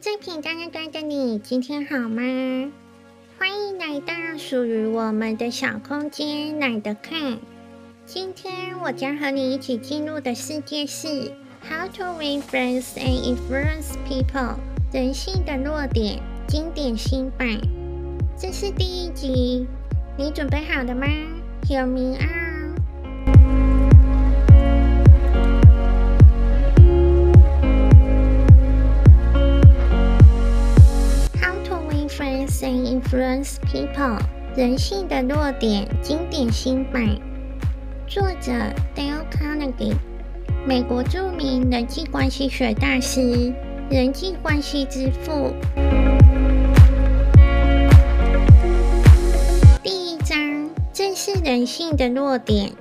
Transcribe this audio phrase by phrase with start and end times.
[0.00, 2.22] 最平淡的端的你，今天好吗？
[3.36, 7.38] 欢迎来到属于我们的小空间，懒得看。
[8.06, 11.32] 今天我将和你一起进入的世界是
[11.68, 14.54] How to Win Friends and Influence People，
[14.92, 17.58] 人性的弱点经典新版。
[18.38, 19.66] 这是第一集，
[20.16, 21.08] 你准备好了吗
[21.68, 22.16] ？Hear me
[32.62, 32.68] out。
[32.68, 34.18] Influence people，
[34.56, 37.16] 人性的弱点，经典新版。
[38.06, 38.52] 作者
[38.94, 39.94] Dale Carnegie，
[40.66, 43.52] 美国著名人际关系学大师，
[43.90, 45.54] 人际关系之父。
[49.82, 52.72] 第一章，正视人性的弱点。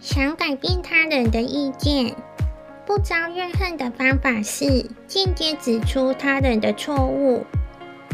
[0.00, 2.14] 想改变他人的意见，
[2.84, 7.44] 不招怨恨的方法是间接指出他人的错误。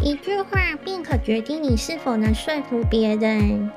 [0.04, 3.70] 一句话便可决定你是否能说服别人，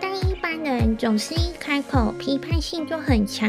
[0.00, 3.48] 但一般人总是一开口批判性就很强。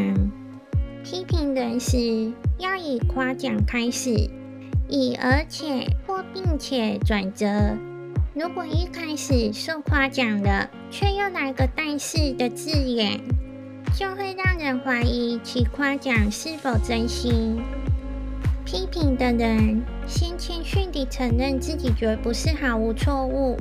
[1.03, 4.29] 批评人时要以夸奖开始，
[4.87, 7.47] 以而且或并且转折。
[8.35, 13.19] 如果一开始受夸奖了，却又来个但是的字眼，
[13.97, 17.59] 就会让人怀疑其夸奖是否真心。
[18.71, 23.57] 批评的人先谦逊地承认自己绝不是毫无错误，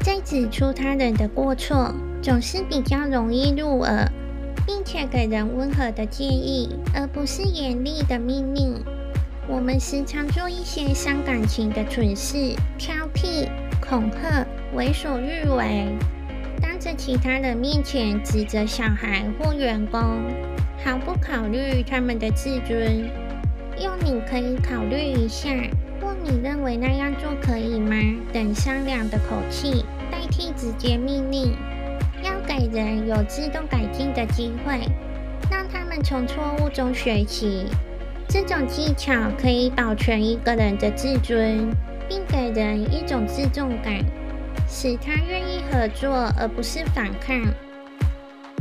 [0.00, 4.10] 再指出他人的过错，总是比较容易入耳，
[4.66, 8.82] 并且给人温和的建议，而不是严厉的命令。
[9.46, 13.46] 我们时常做一些伤感情的蠢事，挑剔、
[13.78, 15.94] 恐吓、为所欲为，
[16.62, 20.00] 当着其他人面前指责小孩或员工，
[20.82, 23.06] 毫不考虑他们的自尊。
[23.78, 25.50] 用“你可以考虑一下”
[26.00, 27.94] 或“你认为那样做可以吗”
[28.32, 31.54] 等商量的口气代替直接命令，
[32.22, 34.80] 要给人有自动改进的机会，
[35.50, 37.66] 让他们从错误中学习。
[38.28, 41.70] 这种技巧可以保全一个人的自尊，
[42.08, 44.04] 并给人一种自重感，
[44.68, 47.40] 使他愿意合作而不是反抗。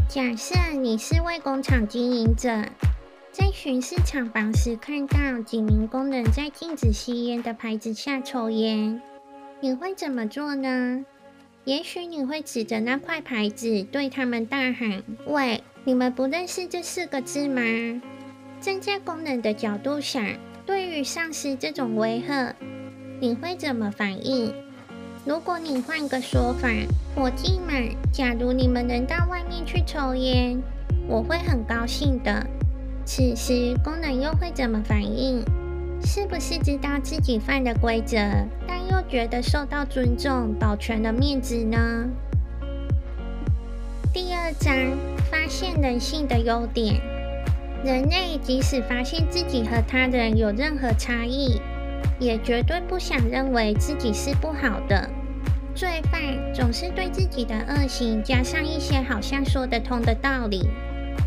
[0.07, 2.49] 假设你是位工厂经营者。
[3.38, 9.01] 在巡视厂房时，看到几名工人在禁止吸烟的牌子下抽烟，
[9.59, 11.03] 你会怎么做呢？
[11.66, 17.62] 也许你会指着那块牌子，对他们大喊：“喂，你们不认识这四个字吗？”
[18.62, 20.25] 站在工人的角度想，
[20.66, 22.56] 对于上司这种威吓，
[23.19, 24.53] 你会怎么反应？
[25.25, 26.69] 如果你换个说法，
[27.13, 30.57] 伙计们，假如你们能到外面去抽烟，
[31.09, 32.47] 我会很高兴的。
[33.05, 35.45] 此时，功能又会怎么反应？
[36.03, 38.17] 是不是知道自己犯了规则，
[38.67, 42.09] 但又觉得受到尊重，保全了面子呢？
[44.11, 44.75] 第二章，
[45.29, 46.99] 发现人性的优点。
[47.83, 51.61] 人类即使发现自己和他人有任何差异，
[52.19, 55.07] 也绝对不想认为自己是不好的。
[55.75, 56.22] 罪犯
[56.55, 60.67] 总是对自己的恶行加上一些好像说得通的道理。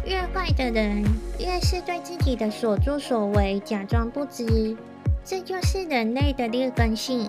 [0.08, 1.04] 越坏的人，
[1.38, 4.74] 越是对自己的所作所为假装不知，
[5.22, 7.28] 这就是人类的劣根性。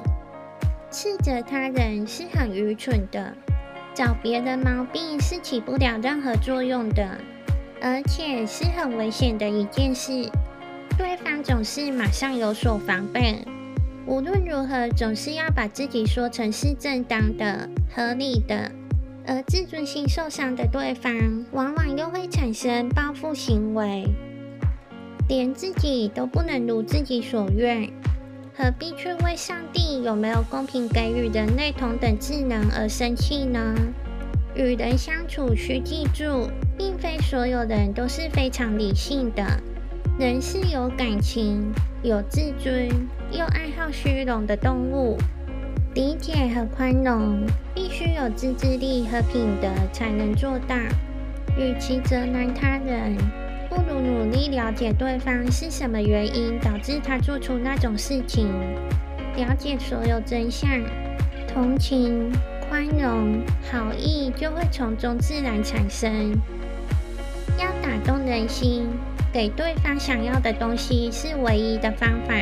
[0.90, 3.34] 斥责他人是很愚蠢的，
[3.94, 7.18] 找别人毛病是起不了任何作用的，
[7.82, 10.30] 而且是很危险的一件事。
[10.98, 13.46] 对方总是马上有所防备，
[14.06, 18.72] 无论如何，总是要把自己说成是正当的、合理的。
[19.32, 24.04] 而自尊心受伤的对方，往往又会产生报复行为，
[25.28, 27.88] 连自己都不能如自己所愿，
[28.58, 33.76] 何必去为上帝有没有公平给予人类同等智能而生气呢？
[34.56, 39.46] 与人相处需记住，并非所有人都是非常理性的，
[40.20, 41.72] 人是有感情、
[42.02, 42.90] 有自尊
[43.32, 45.20] 又爱好虚荣的动物。
[46.00, 50.74] 理解和宽容，必须有自制力和品德才能做到。
[51.58, 53.18] 与其责难他人，
[53.68, 58.48] 不如努力了解对方是什么原因导致他做出那种事情，
[59.36, 60.70] 了解所有真相，
[61.54, 62.32] 同情、
[62.70, 66.32] 宽容、好意就会从中自然产生。
[67.58, 68.88] 要打动人心，
[69.34, 72.34] 给对方想要的东西是唯一的方法。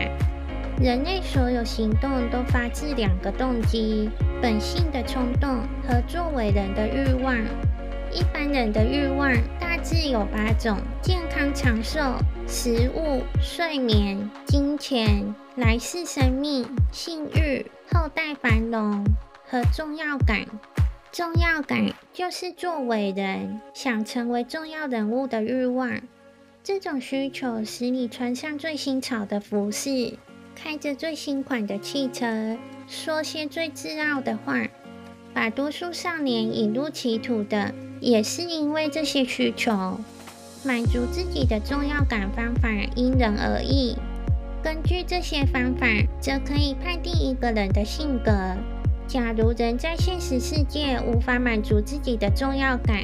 [0.79, 4.09] 人类所有行动都发自两个动机：
[4.39, 7.35] 本性的冲动和作为人的欲望。
[8.13, 11.99] 一般人的欲望大致有八种，健康长寿、
[12.47, 19.03] 食物、睡眠、金钱、来世生命、性欲、后代繁荣
[19.45, 20.45] 和重要感。
[21.11, 26.01] 重要感就是作为人想成为重要人物的欲望。
[26.63, 30.17] 这种需求使你穿上最新潮的服饰，
[30.59, 32.57] 开着最新款的汽车，
[32.87, 34.67] 说些最自傲的话，
[35.31, 39.99] 把多数少年引入歧途的，也是因为这些需求。
[40.65, 43.95] 满足自己的重要感方法因人而异，
[44.63, 45.85] 根据这些方法，
[46.19, 48.31] 则可以判定一个人的性格。
[49.07, 53.03] 假如人在现实世界无法满足自己的重要感，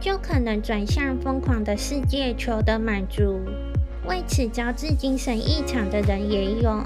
[0.00, 3.40] 就可能转向疯狂的世界求得满足。
[4.06, 6.82] 为此招致精神异常的人也有。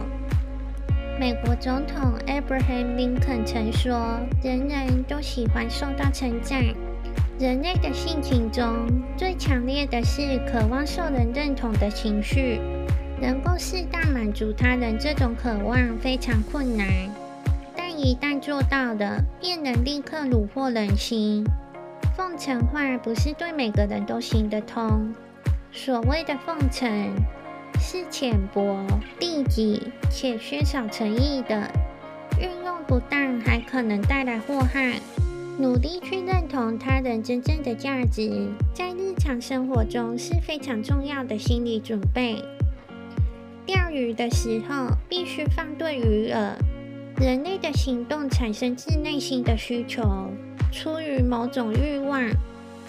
[1.19, 6.63] 美国总统 Abraham Lincoln 曾说：“人人都喜欢受到称赞。”
[7.39, 12.61] 人类的性情中最强烈的是渴望受人认同的情绪，
[13.21, 16.87] 能够适当满足他人这种渴望非常困难，
[17.77, 21.45] 但一旦做到了，便能立刻虏获人心。
[22.17, 25.13] 奉承话不是对每个人都行得通，
[25.76, 26.88] 所谓的奉承
[27.81, 28.87] 是浅薄、
[29.19, 31.69] 利己且缺少诚意的，
[32.41, 35.00] 运用不当还可能带来祸害。
[35.59, 42.43] 努力去认同他人真正的价值，在日常生活中是非常重要的心理准备。
[43.67, 46.53] 钓鱼的时候必须放对鱼饵。
[47.20, 50.31] 人类的行动产生自内心的需求，
[50.73, 52.23] 出于某种欲望，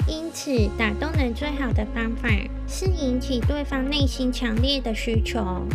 [0.08, 2.30] 因此打动人最好的方法
[2.68, 5.66] 是引起对方内心强烈的需求。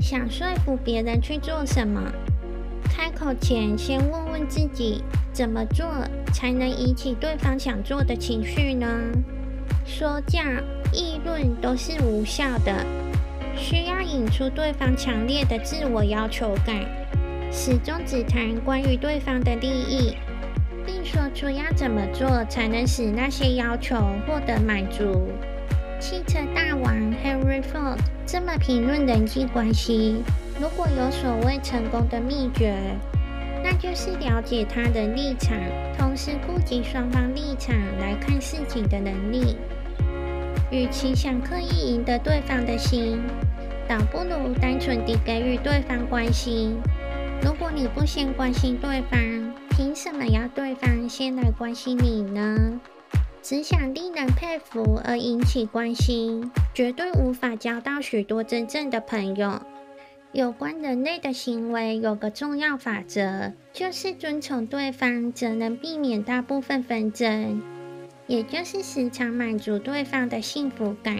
[0.00, 2.00] 想说服别人去做什么？
[2.84, 5.02] 开口前，先问问自己，
[5.32, 5.86] 怎么做
[6.32, 8.86] 才能引起对方想做的情绪呢？
[9.84, 10.40] 说教、
[10.92, 12.84] 议论都是无效的，
[13.56, 16.86] 需要引出对方强烈的自我要求感，
[17.52, 20.16] 始终只谈关于对方的利益，
[21.36, 23.94] 出要怎么做才能使那些要求
[24.26, 25.28] 获得满足。
[26.00, 30.22] 汽车大王 Henry Ford 这么评论人际关系。
[30.58, 32.74] 如果有所谓成功的秘诀，
[33.62, 35.54] 那就是了解他的立场，
[35.98, 39.56] 同时顾及双方立场来看事情的能力。
[40.70, 43.20] 与其想刻意赢得对方的心，
[43.86, 46.78] 倒不如单纯地给予对方关心。
[47.42, 49.45] 如果你不先关心对方，
[49.76, 52.80] 凭什么要对方先来关心你呢？
[53.42, 59.60] 只想令人佩服而引起关心，绝对无法交到许多真正的朋友。
[60.32, 67.60] 有关人类的行为，有个重要法则，就是遵从对方，则能避免大部分纷争，
[68.26, 71.18] 也就是时常满足对方的幸福感。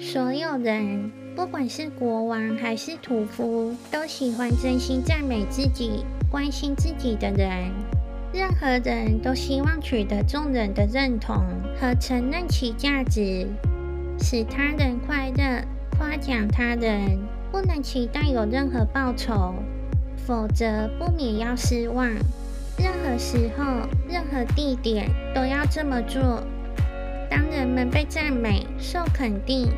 [0.00, 7.70] 所有人，不管是国王还是屠夫，都喜欢真心赞美自己、关心自己的人。
[8.32, 11.36] 任何人都希望取得众人的认同
[11.78, 13.46] 和承认其价值，
[14.18, 15.62] 使他人快乐，
[15.98, 17.18] 夸奖他人。
[17.52, 19.54] 不能期待有任何报酬，
[20.16, 22.08] 否则不免要失望。
[22.78, 26.42] 任何时候、任何地点都要这么做。
[27.28, 29.68] 当人们被赞美、受肯定，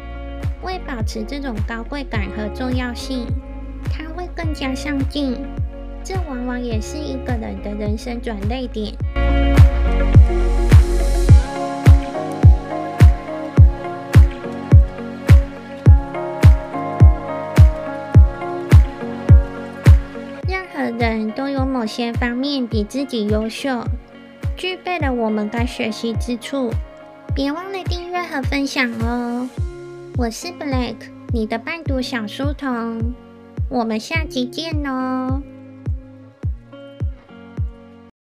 [0.63, 3.27] 为保持这种高贵感和重要性，
[3.93, 5.37] 他会更加上进。
[6.05, 8.93] 这往往也是一个人的人生转捩点。
[20.47, 23.83] 任何人都有某些方面比自己优秀，
[24.59, 26.71] 具备了我们该学习之处。
[27.35, 29.49] 别忘了订阅和分享哦！
[30.19, 30.97] 我是 Black，
[31.33, 33.15] 你的伴读小书童。
[33.71, 35.43] 我们下集见哦！